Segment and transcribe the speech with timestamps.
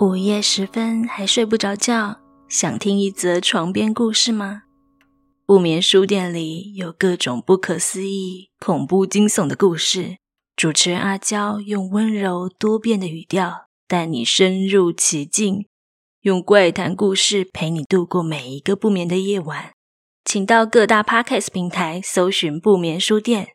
[0.00, 4.62] 午夜时分还睡不着觉，想听一则床边故事吗？
[5.44, 10.16] 不眠书店里有各种不可思议、恐怖惊悚的故事。
[10.56, 15.66] 主持人阿娇用温柔多变的语调带你深入其境，
[16.22, 19.72] 用怪谈故事陪你度过每一个不眠的夜晚。
[20.24, 23.48] 请到各大 Podcast 平台搜寻“不眠书店”，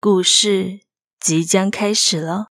[0.00, 0.80] 故事
[1.20, 2.46] 即将开始了。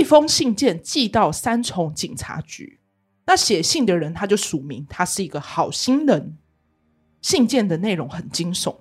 [0.00, 2.80] 一封信件寄到三重警察局，
[3.26, 6.38] 那写信的人他就署名，他是一个好心人。
[7.20, 8.74] 信件的内容很惊悚，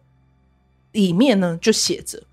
[0.94, 2.24] 里面呢就写着，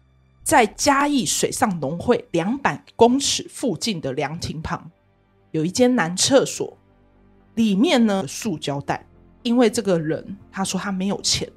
[0.45, 4.89] 在嘉义水上农会两百公尺附近的凉亭旁，
[5.51, 6.79] 有一间男厕所，
[7.57, 9.05] 里面呢塑胶袋，
[9.43, 11.51] 因为这个人他说他没有钱，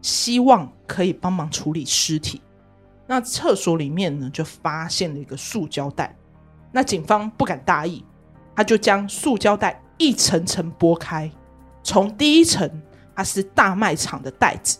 [0.00, 2.40] 希望可以帮忙处理尸体。
[3.06, 6.16] 那厕所里面呢就发现了一个塑胶袋。
[6.72, 8.04] 那警方不敢大意，
[8.54, 11.28] 他就将塑胶袋一层层剥开，
[11.82, 12.70] 从第一层
[13.12, 14.78] 它是大卖场的袋子，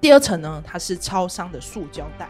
[0.00, 2.28] 第二层呢它是超商的塑胶袋。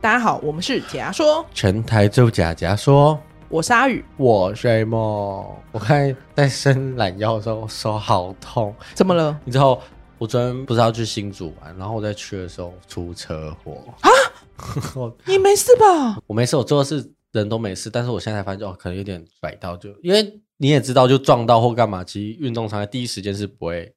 [0.00, 5.44] 大家好，我们是假说，全台就假假说，我是阿宇，我是 A 梦。
[5.72, 9.36] 我看在伸懒腰的时候手好痛，怎么了？
[9.44, 9.80] 你知道？
[10.18, 14.10] 我昨天不是要去新竹玩，然后我在去的时候出车祸啊！
[15.26, 16.18] 你没事吧？
[16.26, 23.94] 我没事，我做的是人都没事，但是我现在才发现哦，可能有点甩到，就因为你也知道，就撞到或干嘛，其实运动伤害第一时间是不会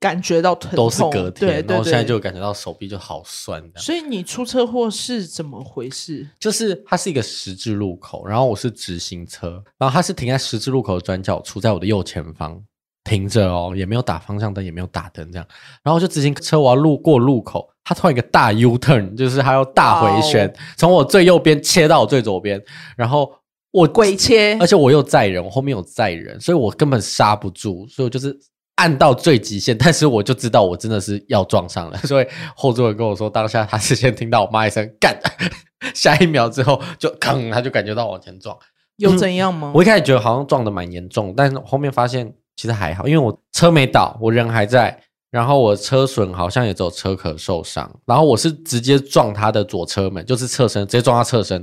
[0.00, 3.62] 感觉到疼痛，都是隔天，对对对，然后现在就感觉到手臂就好酸。
[3.76, 6.28] 所以你出车祸是怎么回事？
[6.40, 12.60] 就是它是一个十字路口，然后我是直行车，然后它是停在十字路口的转角处，在我的右前方。
[13.04, 15.46] 停着哦，也没有打方向灯，也没有打灯，这样，
[15.82, 21.00] 然后就直行车，我要路过路口，他突然一个大 U turn，就是他要大回旋，从、wow.
[21.00, 22.62] 我最右边切到我最左边，
[22.96, 23.32] 然后
[23.72, 28.38] 我鬼切，而且我又载人，我后面有载人，所以我根本刹不住，所以我就是
[28.76, 35.18] 按到最极限，但是我就知道我真的是要撞上了， 所以后座人跟我说，当下他是先听到我妈一声干，
[35.92, 38.56] 下一秒之后就吭，他就感觉到往前撞，
[38.96, 39.72] 有怎样吗？
[39.74, 42.32] 我一开始觉得好像撞的蛮严重，但是后面发现。
[42.62, 44.96] 其实还好，因为我车没倒，我人还在，
[45.32, 51.60] 然后我车损好像也只有车壳受伤，然后我是直接撞他的左车门，就是侧身直接撞他侧身，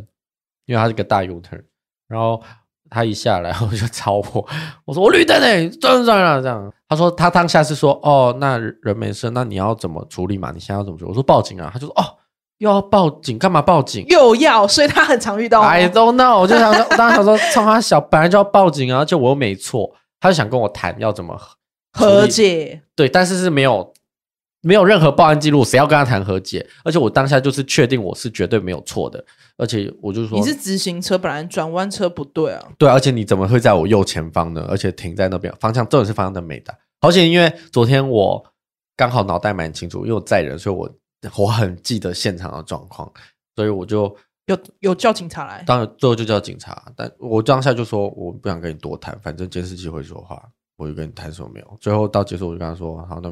[0.66, 1.64] 因为他是个大 U turn，
[2.10, 2.44] 然后
[2.90, 4.46] 他一下来我就超我，
[4.84, 10.52] 我说我绿灯哎，转转了这样，他说他当下是说哦，那人没事，那你要怎么处理嘛？
[10.54, 11.10] 你现在要怎么处理？
[11.12, 12.04] 我说报警啊，他就说哦，
[12.58, 14.04] 又要报警干嘛报警？
[14.12, 15.62] 又要，所以他很常遇到。
[15.62, 19.90] I don't know，我就想说，我当时想说冲他小，本来就要报警啊，而且我又没错。
[20.20, 21.40] 他就想跟我谈要怎么
[21.94, 23.94] 和解，对，但是是没有
[24.62, 26.68] 没有任何报案记录，谁要跟他谈和解？
[26.84, 29.24] 而且我当下就是确定我是绝对没有错的，
[29.58, 34.66] 而且我就说你是直行车，本来转弯车不对啊，对，而且你怎么会在我右前方呢？
[34.70, 38.46] 而且停在那边，方向重点是方向灯没打，而且因为昨天我
[38.96, 40.90] 刚好脑袋蛮清楚，因为我载人，所以我
[41.38, 43.12] 我很记得现场的状况，
[43.56, 44.16] 所以我就。
[44.50, 46.92] 有有叫警察来，当然最后就叫警察。
[46.96, 50.44] 但我当下就说我不想跟你多谈，反正监视器会说话，
[50.76, 51.78] 我就跟你谈什么没有。
[51.80, 53.30] 最后到结束我就跟他说好，那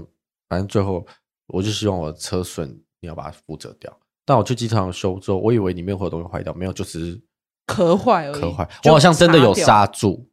[0.47, 1.05] 反正最后
[1.47, 2.69] 我就希望我的车损
[2.99, 3.91] 你要把它负责掉。
[4.23, 7.21] 但我去机场修之后，我以为里面会有东西坏掉，没有，就只是
[7.65, 8.39] 壳坏而已。
[8.39, 10.29] 壳坏，我好像真的有刹住，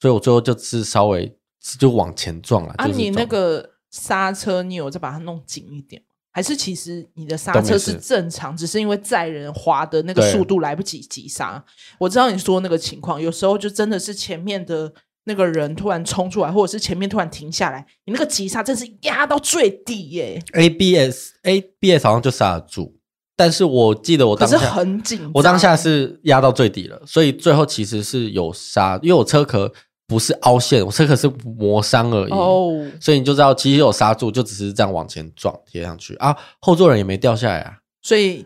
[0.00, 1.38] 所以我最后就是稍微
[1.78, 2.74] 就往前撞了。
[2.78, 6.02] 啊，你那个刹车，你有再把它弄紧一点？
[6.32, 11.62] 还是其实你的刹车是正常，只是因为载人滑的那个速度来不及急刹。
[11.98, 14.92] 我知道你说那个情况，有时候就真的是前面的
[15.24, 20.42] 那个人突然冲出来，或者是前面突然停下来，你那个急刹真是压到最低耶。
[20.52, 22.94] ABS ABS 好像就刹得住，
[23.36, 29.72] 但是我记得我当下是很紧，我当下是压到最底了，所以最后其实是有刹，因为我车壳。
[30.10, 32.84] 不是凹陷，我这个是磨伤而已，oh.
[33.00, 38.44] 所以你就知道其实有刹住，就只是这样往前撞贴上去啊，后座人也没掉下来啊，所以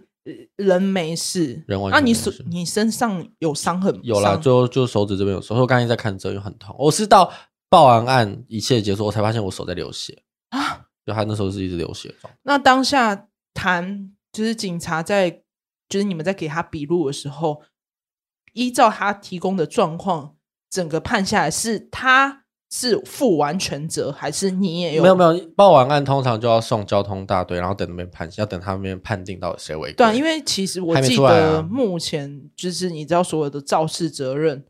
[0.57, 2.29] 人没事，人完全没事。
[2.29, 3.99] 啊，你手你身上有伤痕？
[4.03, 6.77] 有啦，最后就手指这边有伤，我刚才在看这又很痛。
[6.79, 7.33] 我是到
[7.71, 12.31] 报完案一切结束，我才发现我手在流血啊，就他那时候是一直流血状。
[12.43, 15.31] 那当下谈就是警察在，
[15.89, 17.63] 就是你们在给他笔录的时候，
[18.53, 20.34] 依照他提供的状况。
[20.75, 25.03] 整个判下来是他是负完全责，还是你也有？
[25.03, 30.05] 没有没有，报完案通常就要送交通大队，然后等那边判，要等他们那边判定到底谁为对。
[30.09, 34.65] 对，因为其实我记得目前就是你知道所有的肇事责任，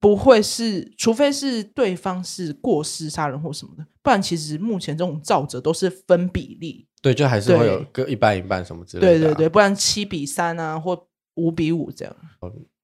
[0.00, 6.88] 不会是，除非是对方是过失杀人或什么的，不然其实目前这种肇责都是分比例。
[7.02, 9.12] 对，就还是会有个一半一半什么之类的、啊。
[9.18, 12.16] 对对对，不然七比三啊，或五比五这样。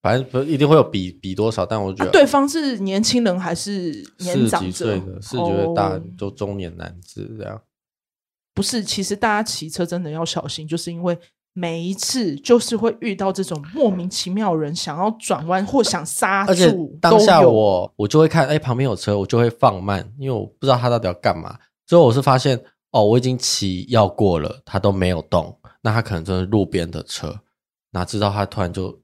[0.02, 4.66] 反正不一定会有比比多少，但我觉得、啊、对方是年轻人还是年长者？
[4.66, 7.60] 四十几岁的，四十几岁大就中年男子这样。
[8.52, 11.16] 不是，其实大家骑车真的要小心，就是因为
[11.54, 21.56] 每一次就是会遇到这种莫名其妙的人想要转弯或想刹住，而且当下我我就会看，哎，旁边有车，我就会放慢，因为我不知道他到底要干嘛。
[21.87, 27.38] 最后我是发现，哦，我已经骑要过了，他都没有动，那他可能真是路边的车，
[27.90, 28.98] 哪知道他突然就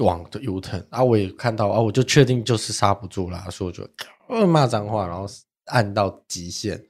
[0.00, 5.26] 往的 U turn 啊，我也看到啊，我就确定就是刹不住啦，所以我就骂脏话，然后
[5.66, 6.82] 按到极限。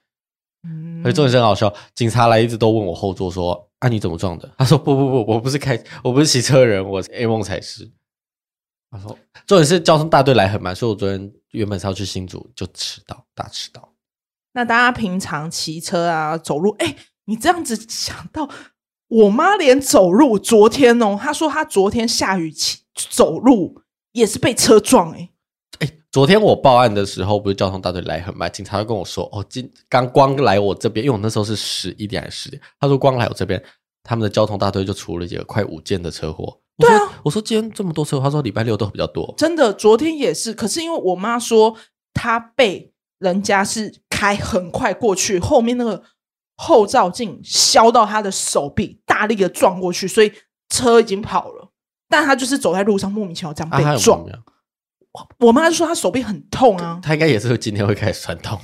[0.62, 1.73] 嗯，所以重点是很好笑。
[1.95, 7.91] 警察来一直都问我后座说：“啊，你怎么撞的？”他说：“不不不，我不是开，我不是骑车人，我 A 梦才是。”
[8.93, 9.17] 他说
[9.47, 13.95] ：“重点是交通大队来很慢，所以我昨天原本是要去新竹，就迟到，大迟到。”
[14.53, 18.51] 那大家平常骑车啊，走路，哎，你这样子想到
[19.06, 23.81] 我妈连走路，昨天哦，她说她昨天下雨骑走路
[24.12, 25.31] 也是被车撞，哎。
[26.12, 33.62] 昨天我报案的时候，不是交通大队来很慢，警察就跟我说：“哦，今刚光来我这边，因为我那时候是十一点还是十点，他说光来我这边，
[34.02, 39.32] 他们的交通大队就出了几个快五件的车祸。”对啊，我说今天这么多车祸，他说礼拜六都比较多。
[39.37, 40.53] 真的，昨天也是。
[40.53, 41.76] 可是因为我妈说
[42.12, 46.03] 她被人家是开很快过去，后面那个
[46.56, 50.32] 后照镜削到她的手臂，大力的撞过去，所以
[50.70, 51.60] 车已经跑了，
[52.11, 54.23] 但他就是走在路上莫名其妙这样被撞。
[54.27, 54.39] 啊
[55.41, 58.57] 我妈就说她手臂很痛啊，他应该也是今天会开始酸痛。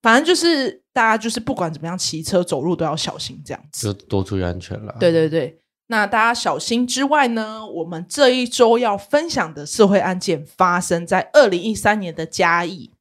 [0.00, 4.94] 反正就是大家就是不管怎么样骑车走路都要小心，这样子就多注意安全了。
[5.00, 5.58] 对对对，
[5.88, 12.92] 那大家小心之外呢，我们这一周要分享的社会案件发生在二零一三年的嘉义。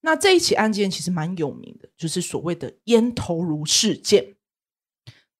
[0.00, 4.35] 那这一起案件其实蛮有名的，就是所谓的烟头炉事件。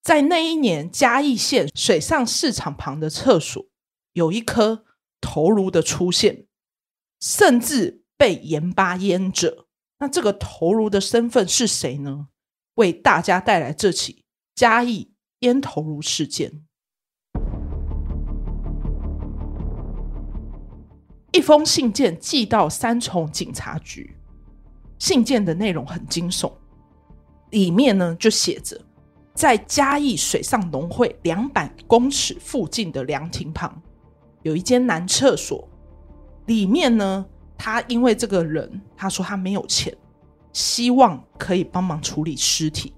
[0.07, 3.67] 在那一年，嘉义县水上市场旁的厕所
[4.13, 4.85] 有一颗
[5.21, 6.47] 头颅的出现。
[7.21, 9.67] 甚至被盐巴淹着，
[9.99, 12.29] 那这个头颅的身份是谁呢？
[12.75, 14.23] 为大家带来这起
[14.55, 16.65] 嘉义烟头颅事件。
[21.33, 24.17] 一封信件寄到三重警察局，
[25.01, 26.53] 信件的内容很惊悚，
[27.51, 28.86] 里面呢就写着，
[29.37, 33.83] 在嘉义水上农会两百公尺附近的凉亭旁，
[34.43, 35.69] 有一间男厕所。
[36.47, 37.27] 里面呢，
[37.59, 39.95] 他因为这个人，他说他没有钱，
[40.55, 42.95] 希望可以帮忙处理尸体。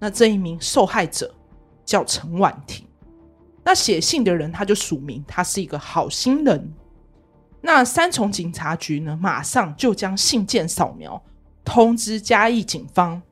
[0.00, 1.32] 那这一名受害者
[1.84, 2.84] 叫陈婉婷，
[3.62, 6.72] 那写信的人他就署名，他是一个好心人。
[7.60, 11.22] 那三重警察局呢，马上就将信件扫描，
[11.64, 13.22] 通知嘉义警方。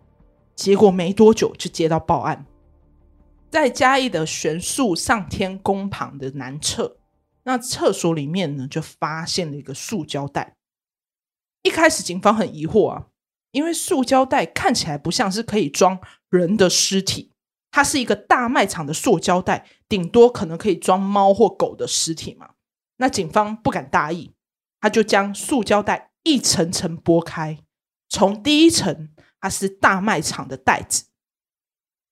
[0.56, 2.46] 结果没多久就接到报案，
[3.50, 6.96] 在嘉义的玄树上天宫旁的南侧。
[7.44, 10.56] 那厕所里面呢，就发现了一个塑胶袋。
[11.62, 13.06] 一开始警方很疑惑啊，
[13.52, 16.00] 因为塑胶袋看起来不像是可以装
[16.30, 17.32] 人的尸体，
[17.70, 22.50] 它是一个大卖场的塑胶袋，顶多可能可以装猫或狗的尸体嘛。
[22.96, 24.32] 那警方不敢大意，
[24.80, 27.58] 他就将塑胶袋一层层剥开，
[28.08, 29.10] 从第一层
[29.46, 31.04] 它是大卖场的袋子，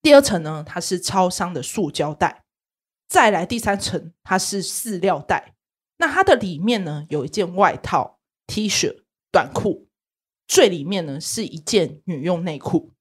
[0.01, 2.45] 第二层呢，它是超商的塑胶袋。
[3.09, 5.57] 再来第三层，它是饲料袋。
[5.97, 9.89] 那它的里面呢，有一件外套、T 恤、短裤，
[10.47, 12.95] 最里面呢是一件女用内裤。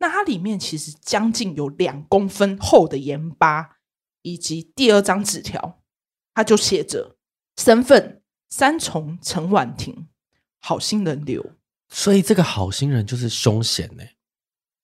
[0.00, 3.78] 那它里面其实将近有两公分厚的盐巴，
[4.20, 5.82] 以及第二张纸条，
[6.34, 7.16] 它就写着
[7.56, 10.08] 身份：三重陈婉婷，
[10.60, 11.54] 好心人留。
[11.92, 14.02] 所以这个好心人就是凶险呢？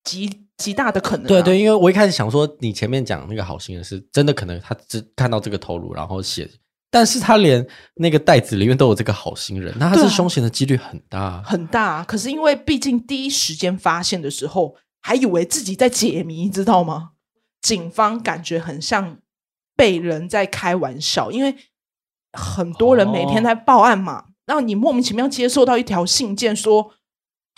[0.04, 6.48] 极极大的可能、啊，对对，因为我一开始想说，你前面讲那个好心人是真的，可能他只看到这个头颅，然后写，
[6.90, 12.04] 但是他连那个袋子里面都有这个好心人，那他是凶险的几率很大、啊，很大。
[12.04, 17.12] 可是因为毕竟第一时间发现的时候，还以为自己在解谜，知道吗？
[17.60, 19.18] 警方感觉很像
[19.76, 21.54] 被人在开玩笑，因为
[22.32, 26.92] 很多人每天在报案嘛，然后、哦、你莫名其妙接受到一条信件说，说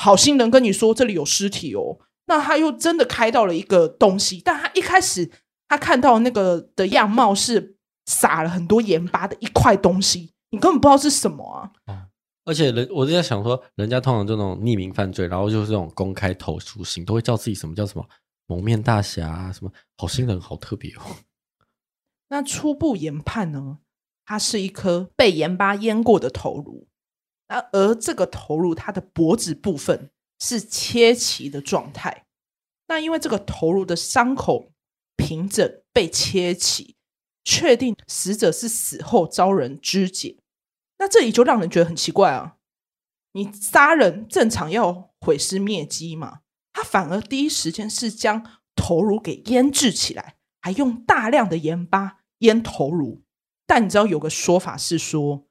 [0.01, 1.99] 好心人跟你说这里有尸体哦。
[2.25, 5.31] 那他又真的开到了一个东西，但他一开始
[5.69, 7.77] 他看到那个的样貌是
[8.07, 11.71] 撒了很多盐巴的一块东西，你根本不知道是什么啊！
[11.87, 12.07] 哦、
[12.47, 18.07] 而且人我就在想说，人家通常这种匿名犯罪，然后就是这种公开投诉信，都会叫自己什么叫什么
[18.47, 21.03] 蒙面大侠啊，什么好心人，好特别哦。
[22.29, 23.79] 那初步研判呢，
[24.25, 26.87] 它是一颗被盐巴淹过的头颅，
[27.51, 32.27] 那而这个头颅，它的脖子部分是切齐的状态。
[32.87, 34.73] 那因为这个头颅的伤口
[35.17, 36.95] 平整被切齐，
[37.45, 40.39] 确定死者是死后遭人肢解。
[40.99, 42.57] 那这里就让人觉得很奇怪啊！
[43.33, 46.41] 你杀人正常要毁尸灭迹嘛，
[46.73, 48.45] 他反而第一时间是将
[48.77, 53.23] 头颅给腌制起来，还用大量的盐巴腌头颅。
[53.67, 55.47] 但你知道有个说法是说，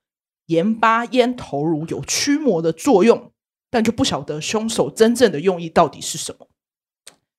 [0.49, 3.31] 盐巴腌头颅有驱魔的作用，
[3.69, 6.49] 但就不晓得凶手真正的用意到底是什么。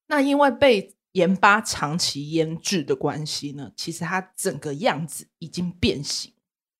[0.06, 6.32] 那因为被盐巴长期腌制的关系呢，其实它整个样子已经变形，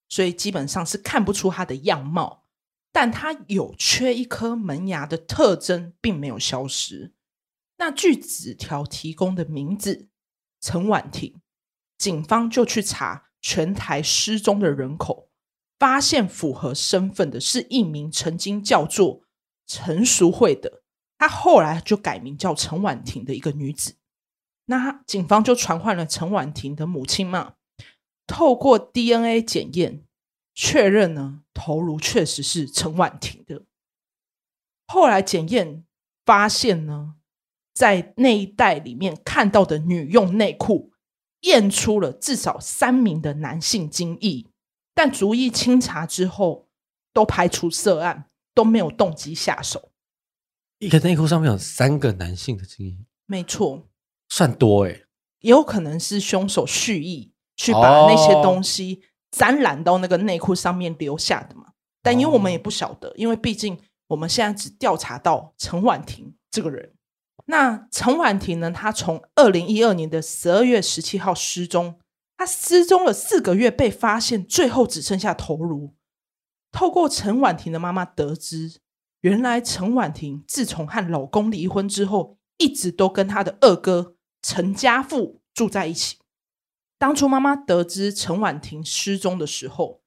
[0.09, 2.45] 所以基本上是看不出它的样貌。
[2.93, 7.13] 但它有缺一颗门牙的特征并没有消失。
[7.79, 10.09] 那据纸条提供的名字
[10.61, 11.41] 陈婉婷，
[11.99, 15.30] 警方就去查全台失踪的人口。
[15.81, 19.23] 发现符合身份的是一名曾经叫做
[19.67, 20.83] 陈淑慧的，
[21.17, 23.97] 她后来就改名叫陈婉婷的一个女子。
[24.67, 27.55] 那警方就传唤了陈婉婷的母亲嘛，
[28.27, 30.05] 透过 DNA 检验
[30.55, 33.65] 确认呢，头颅确实是陈婉婷的。
[34.87, 35.85] 后来检验
[36.27, 37.15] 发现呢，
[37.73, 40.93] 在那一袋里面看到的女用内裤
[41.41, 44.45] 验出了至少三名的男性精液。
[45.03, 46.69] 但逐一清查之后，
[47.15, 49.93] 都排除涉案，都没有动机下手。
[50.79, 53.89] 一个内裤上面有三个男性的精液，没错，
[54.29, 55.07] 算多诶。
[55.39, 61.63] 也有可能是凶手蓄意去把那些东西沾染到那个内裤上面留下的嘛。
[61.69, 63.79] 哦、但因为我们也不晓得，因为毕竟
[64.09, 66.93] 我们现在只调查到陈婉婷这个人。
[67.47, 68.71] 那陈婉婷呢？
[68.71, 71.99] 她从二零一二年的十二月十七号失踪。
[72.41, 75.95] 他失踪了四个月，被发现，最后只剩下头颅。
[76.73, 78.81] 透过陈婉婷的妈妈得知，
[79.21, 86.17] 原来陈婉婷自从和老公离婚之后，一直都跟她的二哥陈家富住在一起。
[86.97, 90.01] 当初妈妈得知陈婉婷失踪的时候，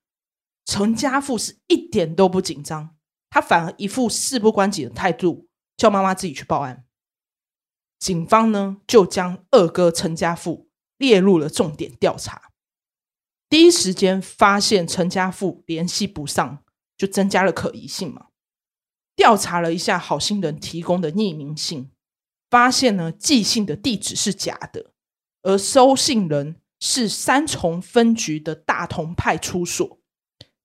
[0.65, 2.95] 陈家富是一点都不紧张，
[3.29, 5.47] 他反而一副事不关己的态度，
[5.77, 6.83] 叫妈妈自己去报案。
[7.99, 10.71] 警方呢，就将二哥陈家富。
[11.03, 12.43] 列入了重点调查，
[13.49, 16.63] 第一时间发现陈家富联系不上，
[16.95, 18.27] 就增加了可疑性嘛。
[19.13, 21.91] 调查了一下好心人提供的匿名信，
[22.49, 24.93] 发现呢寄信的地址是假的，
[25.41, 29.99] 而收信人是三重分局的大同派出所，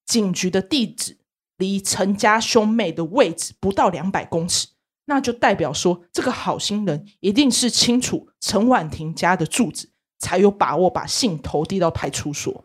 [0.06, 1.18] 警局的地址
[1.56, 4.68] 离陈家兄妹的位置不到两百公尺，
[5.06, 9.90] 那就代表说这个好心人一定是清楚陈婉婷家的住址。
[10.18, 12.64] 才有把握把信投递到派出所。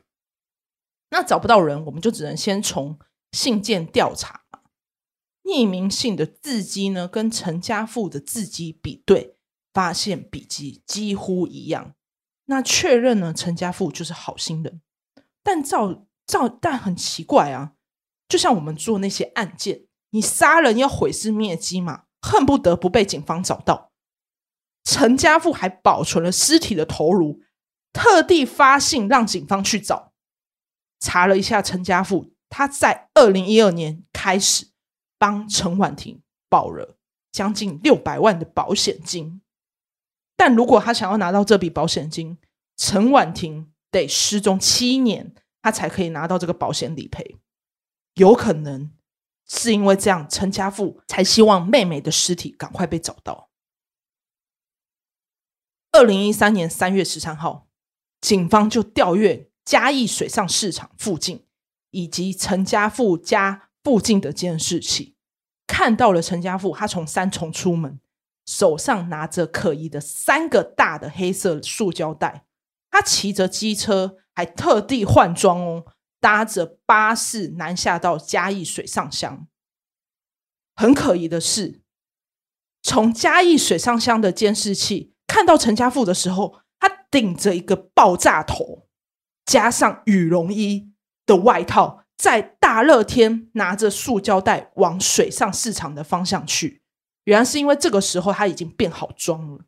[1.10, 2.98] 那找不到人，我们就只能先从
[3.32, 4.42] 信件调查。
[5.44, 9.36] 匿名信的字迹呢，跟陈家富的字迹比对，
[9.74, 11.94] 发现笔迹几乎一样。
[12.46, 14.82] 那确认呢，陈家富就是好心人。
[15.44, 17.74] 但照照，但很奇怪啊，
[18.28, 23.93] 就像我们做那些案件，你杀人要毁尸灭迹嘛，恨不得不被警方找到。
[24.84, 27.42] 陈家富还保存了尸体的头颅，
[27.92, 30.13] 特地发信让警方去找。
[31.00, 34.68] 查了一下陈家富，他在二零一二年开始
[35.18, 36.98] 帮陈婉婷保了
[37.32, 39.42] 将近六百万的保险金。
[40.36, 42.38] 但如果他想要拿到这笔保险金，
[42.75, 47.38] 陈婉婷得失踪七年，他才可以拿到这个保险理赔。
[48.16, 48.92] 有可能
[49.48, 53.50] 是因为这样，陈家富才希望妹妹的尸体赶快被找到。
[55.94, 57.68] 二零一三年三月十三号，
[58.20, 61.46] 警方就调阅嘉义水上市场附近
[61.92, 65.16] 以及陈家富家附近的监视器，
[65.68, 68.00] 看到了陈家富他从三重出门，
[68.44, 72.48] 手上拿着可疑的三个大的黑色塑胶袋。
[72.90, 75.86] 他骑着机车，还特地换装哦，
[76.20, 79.48] 搭着巴士南下到嘉义水上乡。
[80.76, 81.84] 很可疑的是，
[82.82, 85.12] 从嘉义水上乡的监视器。
[85.34, 88.86] 看到陈家富的时候，他顶着一个爆炸头，
[89.44, 90.94] 加上羽绒衣
[91.25, 96.84] 的外套，在大热天拿着塑胶袋往水上市场的方向去。
[97.24, 99.62] 原来是因为这个时候他已经变好装了，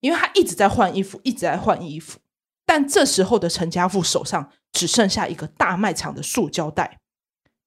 [0.00, 2.18] 因为他一直在换衣服，一直在换衣服。
[2.66, 6.98] 但这时候的陈家富手上只剩下一个大卖场的塑胶袋，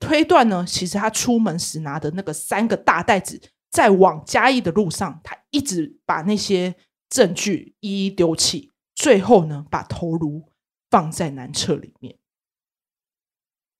[0.01, 3.39] 推断呢，其实他出门时拿的那个三个大袋子，
[3.72, 6.75] 在往嘉义的路上，他一直把那些。
[7.10, 10.50] 证据一一丢弃，最后呢，把头颅
[10.90, 12.18] 放在男厕里面，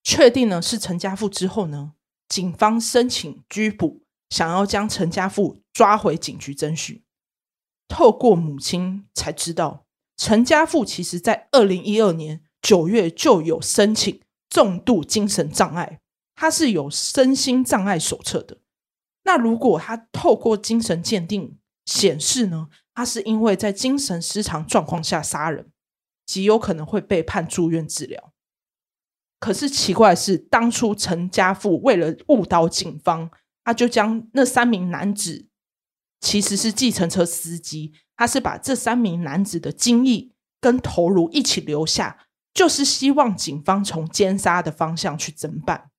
[0.04, 1.94] 确定呢是陈家富之后呢，
[2.28, 7.04] 警方申请拘捕，想要将陈家富抓回警局侦讯。
[7.88, 9.86] 透过母亲才知道，
[10.18, 16.02] 陈家富其实在二零一二年九月就有申请重度精神障碍，
[16.36, 18.60] 他是有身心障碍手册的。
[19.24, 25.72] 那如果他透过精神鉴定显示呢，他是因为在精神失常状况下杀人，
[26.26, 28.34] 极有可能会被判住院治疗。
[29.40, 33.30] 可是奇怪的是，当初陈家富为了误导警方，
[33.64, 35.48] 他就将那三名男子。
[36.20, 45.92] 其实是计程车司机，他是把这三名男子的精液跟头颅一起留下，就是希望警方从奸杀的方向去侦办。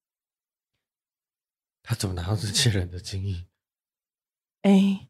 [1.84, 3.46] 他怎么拿到这些人的精液？
[4.62, 5.08] 哎，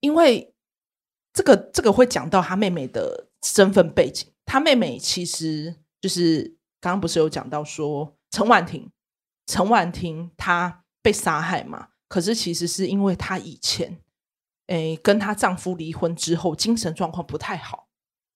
[0.00, 0.53] 因为
[1.34, 4.26] 这个这个会讲到他妹妹的身份背景。
[4.46, 8.90] 他妹妹其实就是刚刚不是有讲到说陈婉婷，
[9.46, 11.88] 陈婉婷她被杀害嘛？
[12.08, 14.00] 可是其实是因为她以前。
[14.68, 17.88] 诶，跟她丈夫离婚之后，精神状况不太好。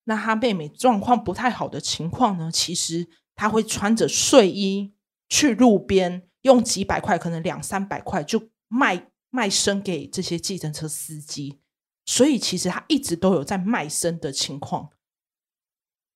[0.05, 2.51] 那她妹妹状况不太好的情况呢？
[2.53, 4.93] 其实她会穿着睡衣
[5.29, 11.61] 去路边，用几百块，可能两三百块，就卖卖身给这些计程车司机。
[12.09, 14.89] 所以其实他一直都有在卖身的情况。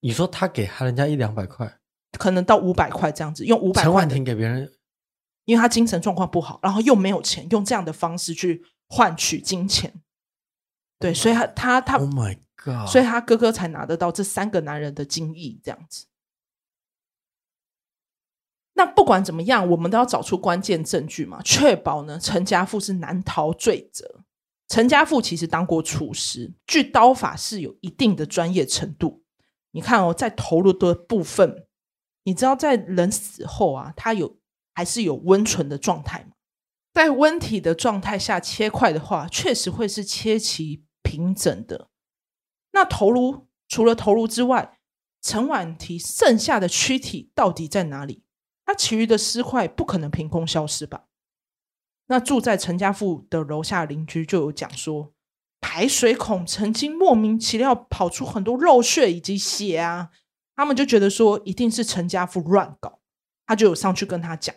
[0.00, 1.78] 你说他给他人家一两百块，
[2.18, 3.82] 可能到五百块这样子，用五百块。
[3.82, 4.72] 陈婉婷给别人，
[5.44, 8.64] 因为他精神状况不好，然后又没有钱，用这样的方式去。
[8.94, 10.02] 换取金钱，
[10.98, 12.86] 对，所以他他他，Oh my God！
[12.86, 16.08] 所以他哥哥才拿得到这三个男人的精液，这样子。
[18.74, 24.24] 那不管怎么样，我们都要找出关键证据嘛，确保呢陈家富是难逃罪责。
[24.72, 29.22] 陈家富其实当过厨师，据刀法是有一定的专业程度。
[29.72, 31.66] 你看哦，在头颅的部分，
[32.24, 34.38] 你知道在人死后啊，他有
[34.72, 36.30] 还是有温存的状态吗？
[36.94, 41.90] 在温体的状态下切块的话，确实会是切齐平整的。
[42.70, 44.78] 那头颅除了头颅之外，
[45.20, 48.24] 陈婉婷剩下的躯体到底在哪里？
[48.64, 51.08] 他其余的尸块不可能凭空消失吧？
[52.08, 55.12] 那住在陈家富的楼下邻居就有讲说，
[55.60, 60.10] 排水孔曾经莫名其妙跑出很多肉屑以及血啊，
[60.54, 62.98] 他们就觉得说一定是陈家富乱搞，
[63.46, 64.54] 他就有上去跟他讲。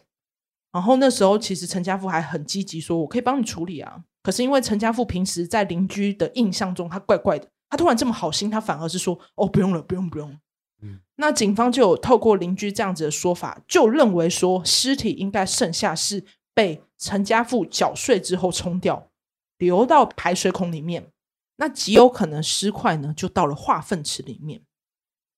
[0.72, 4.04] 然后那时候，其实陈家富还很积极，说我可以帮你处理啊。
[4.22, 10.38] 可是因为陈家富平时在邻居的印象中，他怪怪的，他突然这么好心，他反而是说：“哦，不用了，不用，不用。”
[10.84, 19.12] 嗯，那警方就有透过邻居这样子的说法，就认为说尸体应该剩下是被陈家富搅碎之后冲掉，
[19.58, 21.12] 流到排水孔里面，
[21.58, 24.64] 那极有可能尸块呢就到了化粪池里面。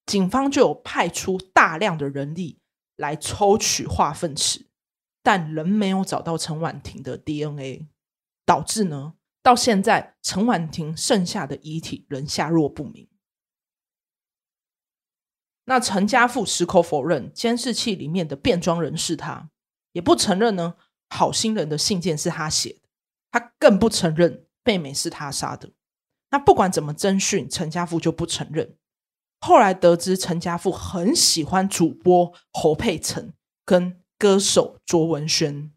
[0.05, 2.59] 警方就有派出大量的人力
[2.95, 4.67] 来抽取化粪池。
[5.23, 7.89] 但仍没有找到陈婉婷的 DNA，
[8.45, 13.09] 导致呢，到现在陈婉婷剩下的遗体仍下落不明。
[15.65, 19.49] 那陈家富矢口否认监视器里面的变装人是他，
[19.91, 20.75] 也不承认呢
[21.09, 22.89] 好心人的信件是他写的，
[23.31, 25.71] 他更不承认妹妹是他杀的。
[26.31, 28.75] 那不管怎么侦讯，陈家富就不承认。
[29.39, 33.33] 后来得知陈家富很喜欢主播侯佩岑
[33.65, 34.01] 跟。
[34.19, 35.71] 歌手卓文萱，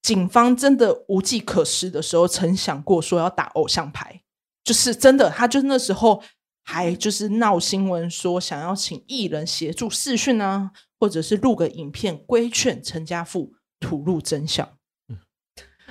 [0.00, 4.22] 警方真的无计可施的时候，曾想过说要打偶像牌，
[4.62, 5.28] 就是真的。
[5.28, 6.22] 他就那时候
[6.62, 14.66] 还就是闹新闻，说想要请艺人协助试讯啊，或者是录个影片规劝陈家富吐露真相。
[15.08, 15.18] 嗯，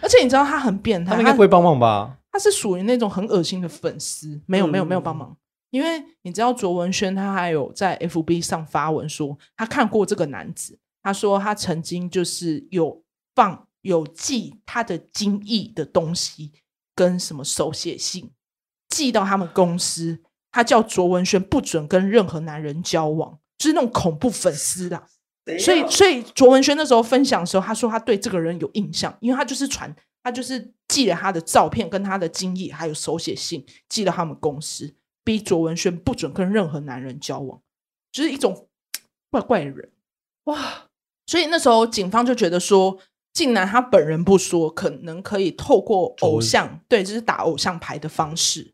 [0.02, 2.18] 而且你知道他很变态，他应该不会帮忙吧？
[2.32, 5.38] 他是属于那种很恶心的粉丝，没有没有没有帮忙，
[5.70, 10.80] 因为你知道卓文萱他还有在 FB 上发文说他看过这个男子。
[11.06, 13.04] 他说，他曾经就是有
[13.36, 16.54] 放有寄他的精液的东西，
[16.96, 18.32] 跟什么手写信
[18.88, 20.22] 寄到他们公司。
[20.50, 25.06] 他叫卓文萱不准跟任何男人交往，就是那种恐怖粉丝啦。
[25.60, 37.62] 所以，所以卓文萱那时候分享的时候，他说他对这个人有印象，因为他就是传，他就是寄了他的照片跟他的经历，还有手写信寄到他们公司，逼卓文萱不准跟任何男人交往，
[38.12, 38.70] 就是一种
[39.30, 39.92] 怪怪的人
[40.46, 40.90] 哇。
[41.26, 43.00] 所以那时候警方就觉得说，
[43.34, 48.74] 竟然他本人不说，可能可以透过偶像，对，就是打偶像牌的方式。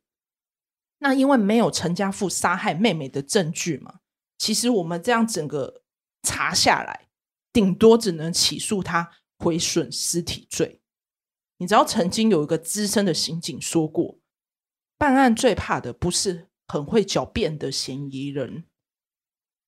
[0.99, 3.99] 那因为没有陈家富杀害妹妹的证据嘛，
[4.37, 5.81] 其实我们这样整个
[6.23, 7.07] 查下来，
[7.51, 10.81] 顶多只能起诉他毁损尸体罪。
[11.57, 14.19] 你知道，曾经有一个资深的刑警说过，
[14.97, 18.65] 办案最怕的不是很会狡辩的嫌疑人，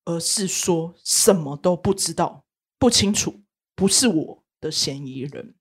[0.05, 2.45] 而是说什么都不知道。
[2.77, 3.41] 不清楚，
[3.75, 5.55] 不是我，的嫌疑人。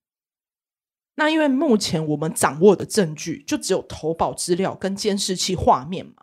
[1.17, 6.15] 那因为目前我们掌握的证据就只有投保资料跟监视器画面嘛，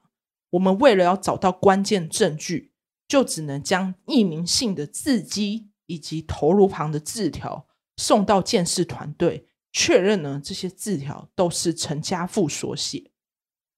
[0.51, 2.73] 我们为了要找到关键证据，
[3.07, 13.11] 就只能将匿名信的字迹以及头颅旁的字条送到鉴识团队确认呢，这些字条都是陈家富所写。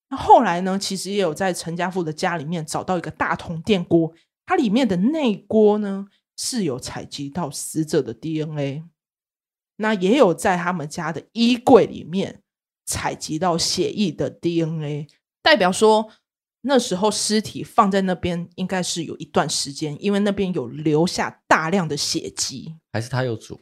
[0.09, 4.13] 那后来呢，其实也有在陈家富的家里面找到一个大铜电锅，
[4.45, 8.83] 它里面的内锅呢是有采集到死者的 DNA。
[9.75, 12.41] 那也有在他们家的衣柜里面
[12.85, 15.07] 采集到血液的 DNA，
[15.41, 16.09] 代表说
[16.61, 22.75] 那时候尸体放在那边应该是有一段时间，因为那边有留下大量的血迹。
[22.91, 23.61] 还是他有煮？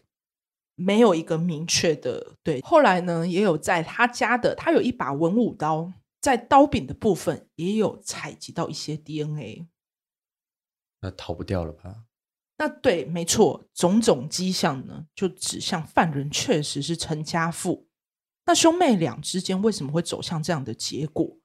[0.73, 2.35] 没有一个明确的。
[2.43, 9.67] 对，后来呢，也有在他家的，他有一把文武刀，在刀柄的部分也有采集到一些 DNA。
[11.01, 12.05] 那逃不掉了吧？
[12.57, 17.87] 那对，没错，种种迹象呢，就指向犯人确实是陈家富。
[18.47, 21.37] 那兄妹俩之间为什么会走向这样的结果？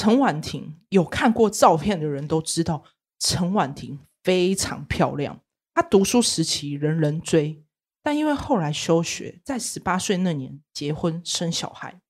[0.00, 2.84] 陈婉婷有看过照片的人都知道，
[3.18, 5.40] 陈婉婷非常漂亮。
[5.74, 7.64] 她读书时期人人追，
[8.00, 12.00] 但因为后来休学，在十八岁那年结婚生小孩。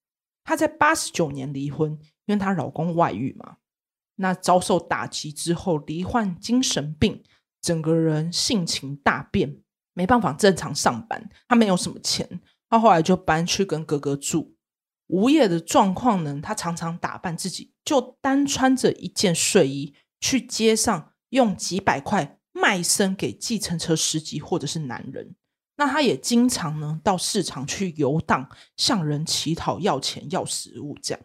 [0.44, 1.92] 她在八十九年离婚，
[2.26, 3.56] 因为她老公外遇嘛。
[4.16, 7.24] 那遭受打击之后，罹患精神病。
[7.62, 9.62] 整个人性情大变，
[9.94, 11.30] 没办法正常上班。
[11.48, 14.56] 她没有什么钱，她后来就搬去跟哥哥住。
[15.06, 25.34] 无业的状况呢，他常常打扮自己，就单穿着一件睡衣去街上，用几百块卖身给计程车司机或者是男人。
[25.76, 31.24] 那他也经常呢到市场去游荡，向人乞讨要钱要食物这样。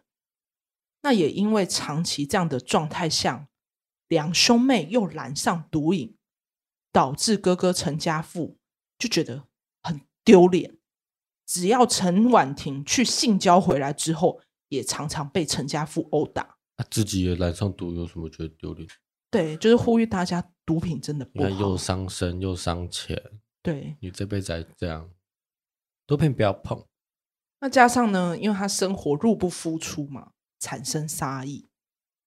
[1.01, 3.49] 那也因为长期这样的状态下，
[4.07, 6.15] 两兄妹又染上毒瘾。
[6.93, 8.57] 导致哥哥陈家富
[8.97, 9.47] 就觉得
[9.81, 10.77] 很丢脸，
[11.45, 14.39] 只要陈婉婷去性交回来之后，
[14.73, 16.57] 也常常被陈家富殴打。
[16.75, 18.87] 他自己也染上毒，有什么觉得丢脸？
[19.29, 23.21] 对，就是呼吁大家，毒品真的不好，又伤身又伤钱。
[23.61, 25.09] 对，你这辈子还这样，
[26.07, 26.85] 毒品不要碰。
[27.61, 31.69] 那加上呢，因为他生活入不敷出嘛，产生杀意。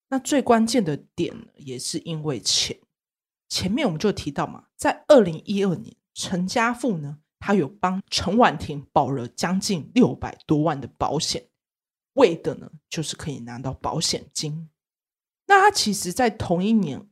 [0.09, 2.79] 那最关键的点呢，也是因为钱。
[3.49, 11.49] 前面我们就提到嘛，在二零一二年，陈家富呢，他有帮陈婉婷保了将近六百多万的保险，
[12.17, 14.69] 为的呢就是可以拿到保险金。
[15.47, 17.09] 那他其实，在同一年，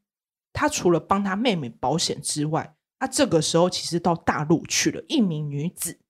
[0.53, 6.01] 他除了帮他妹妹保险之外，他这个时候其实到大陆娶了一名女子，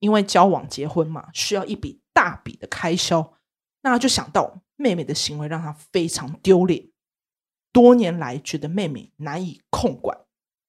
[0.00, 3.38] 因为交往结婚嘛，需要一笔大笔的开销，
[3.82, 6.90] 那他就想到妹妹的行为让他非常丢脸。
[7.72, 10.26] 多年来觉得妹妹难以控管，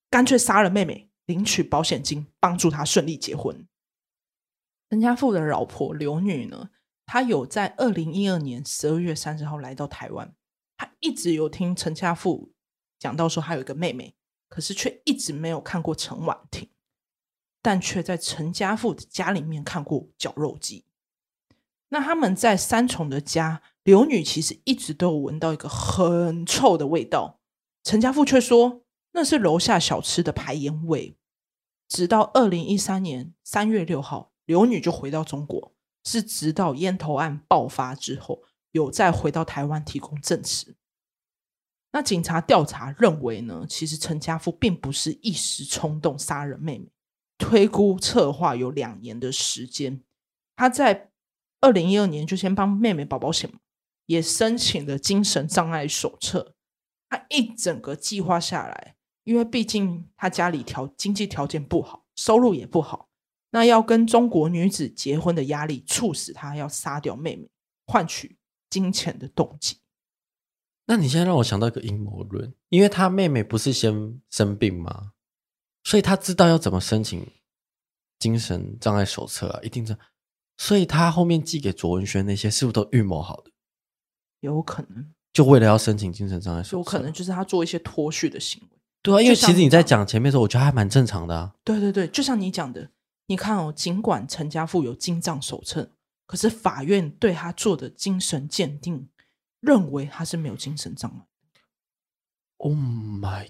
[0.10, 3.68] 干脆杀了妹妹，领取保险金，帮助她顺利结婚。
[4.90, 6.70] 陈家富的老婆刘女呢，
[7.12, 10.34] 他有在二零一二年十二月三十号来到台湾，
[10.78, 12.54] 他一直有听陈家富
[12.98, 14.16] 讲到说他有一个妹妹，
[14.48, 16.70] 可是却一直没有看过陈婉婷，
[17.62, 20.86] 但却在陈家富的家里面看过绞肉机。
[21.90, 23.62] 那他们在三重的家。
[23.84, 27.42] 刘女其实一直都有闻到一个很臭的味道，
[27.84, 31.18] 陈家富却说那是楼下小吃的排烟味。
[31.90, 40.76] 直到二零一三年三月六号，刘女就回到中国，是直到烟头案爆发之后，有再回到台湾提供证词。
[41.92, 46.92] 那警察调查认为呢，其实陈家富并不是一时冲动杀人妹妹，
[47.38, 50.02] 推估策划有两年的时间。
[50.56, 51.10] 他在
[51.60, 53.52] 二零一二年就先帮妹妹保保险。
[54.08, 56.54] 也申请了精神障碍手册，
[57.08, 63.08] 他一整个计划下来，因为毕竟他家里条经济条件不好，收入也不好，
[63.52, 67.50] 那要跟中国女子结婚的压力，促使他要杀掉妹妹，
[67.86, 68.38] 换取
[68.70, 69.78] 金钱的动机。
[70.88, 75.12] 那你现在让我想到一个阴谋论，因为他妹妹不是先生病吗？
[75.84, 77.26] 所以他知道要怎么申请
[78.20, 80.00] 精神障碍手册啊，一定这样，
[80.58, 83.52] 所以他后面寄给卓文萱那些，是不是都预谋好的？
[84.42, 88.78] 有可能，就为了要申请精神障碍手册，有可能就是他做一些脱序的行为。
[89.02, 91.56] 对啊，因为其实你在讲前面的时候，我觉得还蛮正常的啊。
[91.64, 92.92] 对对对，就像你讲的，
[93.32, 95.94] 你看哦，尽管陈家富有精障手册，
[96.26, 99.10] 可是法院对他做的精神鉴定，
[99.62, 101.26] 认为他是没有精神障碍。
[102.58, 103.50] Oh my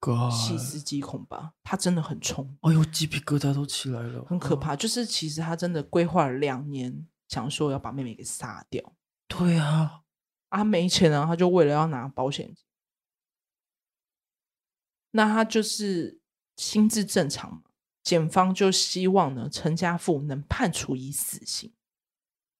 [0.00, 0.30] god！
[0.30, 2.58] 细思极恐吧，他真的很冲。
[2.60, 4.76] 哎呦，鸡皮疙瘩都起来了，很可怕。
[4.76, 8.92] 就是其实他真的规划了两年，想说要把妹妹给杀掉。
[9.26, 10.02] 对啊。
[10.50, 12.66] 他没钱啊，他就为了要拿保险金，
[15.12, 16.20] 那他就是
[16.56, 17.62] 心智正常嘛，
[18.02, 21.72] 检方就希望呢，陈家富能判处以死刑。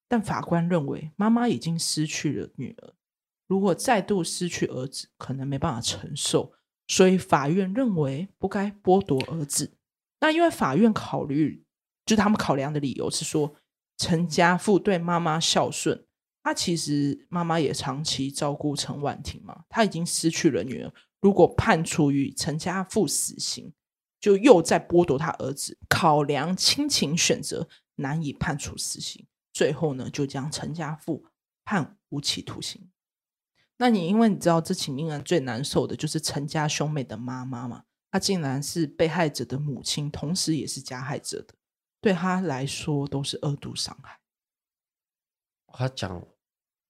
[0.08, 2.94] 但法官认为，妈妈已经失去了女儿，
[3.46, 6.52] 如果再度失去儿子，可能没办法承受，
[6.86, 9.72] 所以法院认为不该剥夺儿子。
[10.20, 11.64] 那因为法院考虑，
[12.04, 13.54] 就他们考量的理由是说，
[13.96, 16.04] 陈家富对妈妈孝顺，
[16.42, 23.72] 他其实妈妈也长期照顾陈婉婷嘛，他已经失去了女儿，如果判处于陈家富死刑，
[24.22, 29.26] 就又在剥夺他儿子，考量亲情选择，难以判处死刑。
[29.52, 31.26] 最后呢，就将陈家富
[31.64, 32.88] 判无期徒刑。
[33.78, 37.82] 那你因为你知道这起命案最难受的就是陈家兄妹的妈妈嘛，
[38.12, 41.54] 她竟然是被害者的母亲，同时也是加害者的，
[42.00, 44.20] 对她来说都是二度伤害。
[45.66, 46.24] 他讲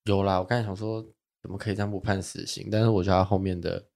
[0.05, 1.03] 有啦，我刚才想说
[1.41, 3.89] 怎么可以这样不判死刑，但是我觉得他后面的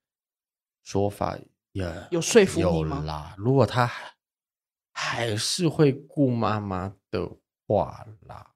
[0.84, 1.38] 说法
[1.76, 2.96] 也有说服你吗？
[2.98, 3.90] 有啦，如果他
[4.92, 7.28] 还是会顾妈妈的
[7.66, 8.52] 话啦。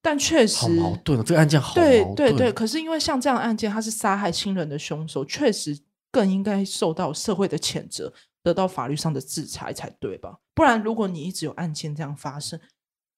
[0.00, 2.14] 但确实好矛盾，这个案件好矛盾。
[2.14, 5.78] 对对对，可是因为像这样的案件，他是杀害亲人的凶手，确实
[6.10, 8.12] 更应该受到社会的谴责，
[8.42, 10.38] 得到法律上的制裁才对吧？
[10.54, 12.58] 不然，如果你一直有案件这样发生，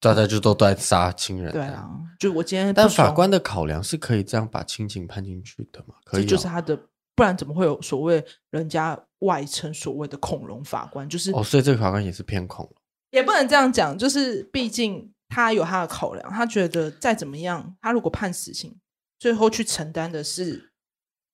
[0.01, 1.53] 大家就都在杀亲人。
[1.53, 5.95] 对啊，就我今天，但法官的考量是可以这样把亲情判进去的嘛？
[6.05, 6.79] 可以、哦，这就是他的，
[7.21, 11.07] 不然怎么会有所谓人家外称所谓的恐龙法官？
[11.07, 12.75] 就是哦，所以这个法官也是偏恐龙，
[13.11, 15.13] 也不能这样讲，就是毕竟。
[15.33, 18.77] 他有他的考量，他觉得再怎么样，他如果判死刑，
[19.17, 20.73] 最后去承担的是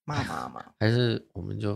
[0.04, 0.62] 妈妈嘛？
[0.78, 1.74] 还是我们就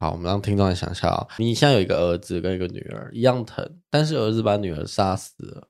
[0.00, 0.10] 好？
[0.10, 5.68] 我们让听众来想一下啊，你现在有一个儿子跟一个女儿一样疼，但是儿子把女儿杀死了，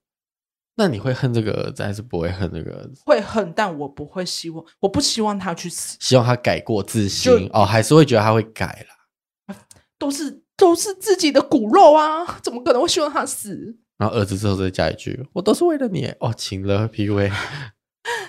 [0.75, 3.03] 那你会恨这个儿子，还是不会恨这个儿子？
[3.05, 9.57] 会恨，但我不会希望，我不希望他去死，希望他改过自新哦，还是会觉得他会改啦？
[9.99, 13.77] 都是都是自己的骨肉啊， 怎么可能会希望他死？
[13.99, 17.31] 然后儿子之后再加一句：“我都是为了你哦，情勒 PUA，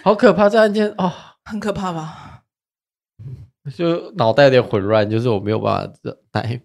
[0.03, 0.47] 好可怕！
[0.47, 1.11] 这案件哦，
[1.45, 2.43] 很可怕吧？
[3.75, 6.61] 就脑袋有点混乱，就是我没有办法忍耐。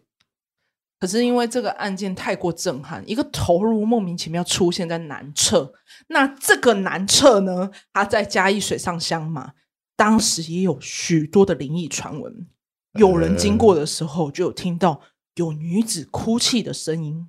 [0.99, 5.73] 可是因为这个案件太过震撼，一个头颅莫名其妙出现在南侧，
[6.09, 9.53] 那这个南侧呢，他在嘉义水上乡嘛，
[9.97, 12.47] 当时也有许多的灵异传闻，
[12.93, 15.01] 有人经过的时候就有听到
[15.35, 17.29] 有女子哭泣的声音。”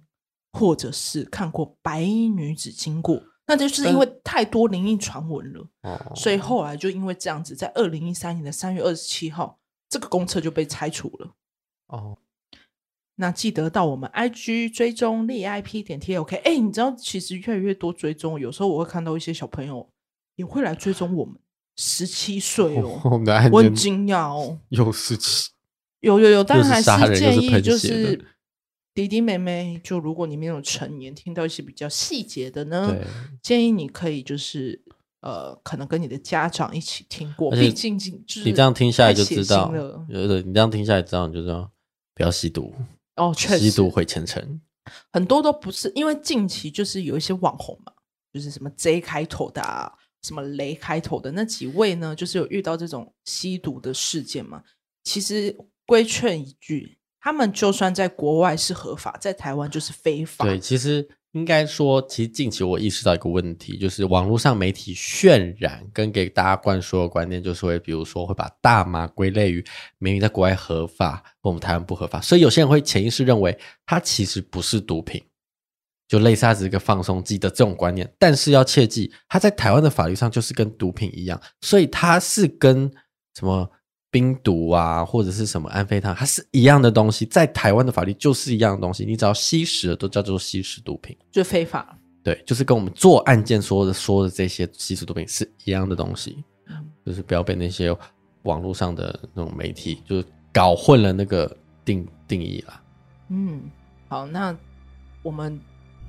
[0.52, 11.36] 或者是看过白衣女子经过，那就是因为太多灵异传闻了，嗯，所以后来就因为这样子，在二零一三年的三月二十七号，这个公厕就被拆除了。
[11.90, 12.18] 哦，
[13.20, 16.42] 那记得到我们 IG 追踪 ZIP 点 TLK。
[16.44, 19.88] 哎，你知道其实越来越多追踪，有时候我会看到一些小朋友
[20.36, 21.36] 也会来追踪我们，
[21.76, 25.50] 十七岁哦，我，我很惊讶哦，有十七，
[26.00, 28.26] 有有有，但还是建议就是。
[28.96, 32.94] 弟弟妹妹，就如果你没有成年，听到一些比较细节的呢，
[33.42, 34.84] 建议你可以就是
[35.22, 37.50] 呃，可能跟你的家长一起听过。
[37.52, 39.72] 毕竟，就是你这样听下来就知道，
[40.10, 41.72] 有的你这样听下来知道，你就知道
[42.14, 42.74] 不要吸毒
[43.20, 44.62] 哦，确实吸毒毁前程。
[45.12, 47.92] 很多都不是，因为近期就是有一些网红嘛，
[48.34, 49.92] 就是什么 J 开头的啊，
[50.24, 54.64] 什么雷开头的那几位呢，就是有遇到这种吸毒的事件嘛。
[55.04, 55.56] 其实
[55.86, 56.96] 规劝一句。
[57.22, 60.46] 他们就算在国外是合法，在台湾就是非法。
[60.46, 69.64] 对，其实应该说，其实近期我意识到一个问题，就是网络上媒体渲染跟给大家灌输的观念，就是会比如说会把大麻归类于
[70.00, 75.22] 明明在国外合法，我们台湾不合法，所以有些人会潜意识认为它其实不是毒品，
[76.08, 78.12] 就类似它只是一个放松剂的这种观念。
[78.18, 82.92] 但是要切记，它在台湾的法律上就是跟毒品一样，所以它是跟
[83.36, 83.70] 什么？
[84.12, 89.06] 冰毒啊，或者是什么安非他，它是一样的东西，在台湾的法律就是一样的东西。
[89.06, 91.98] 你只要吸食了都叫做吸食毒品，就非法。
[92.24, 96.44] 对，就是跟我们做案件说的说的这些吸食毒品是一样的东西。
[96.68, 97.96] 嗯，就是不要被那些
[98.44, 102.82] 网络上的那种媒体就是搞混了那个定定义了。
[103.30, 103.62] 嗯，
[104.08, 104.56] 好，那
[105.22, 105.60] 我们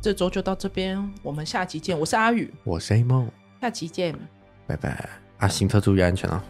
[0.00, 1.98] 这周就到这边，我们下期见。
[1.98, 4.14] 我是阿宇，我是 A 梦，下期见，
[4.66, 5.08] 拜拜。
[5.38, 6.44] 啊，行车注意安全啊。